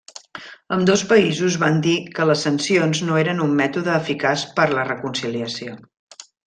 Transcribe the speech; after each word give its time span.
Ambdós 0.77 1.03
països 1.11 1.57
van 1.65 1.77
dir 1.87 1.93
que 2.17 2.27
les 2.31 2.47
sancions 2.47 3.05
no 3.11 3.21
eren 3.27 3.47
un 3.47 3.55
mètode 3.63 3.97
eficaç 4.01 4.51
per 4.61 4.69
la 4.77 4.91
reconciliació. 4.93 5.81